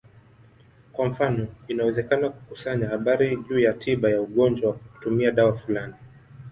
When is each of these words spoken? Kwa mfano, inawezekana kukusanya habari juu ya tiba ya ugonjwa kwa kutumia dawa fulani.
Kwa 0.93 1.05
mfano, 1.09 1.47
inawezekana 1.67 2.29
kukusanya 2.29 2.87
habari 2.87 3.37
juu 3.49 3.59
ya 3.59 3.73
tiba 3.73 4.09
ya 4.09 4.21
ugonjwa 4.21 4.73
kwa 4.73 4.81
kutumia 4.93 5.31
dawa 5.31 5.57
fulani. 5.57 5.93